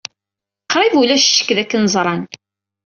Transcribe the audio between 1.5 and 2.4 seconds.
dakken ẓran.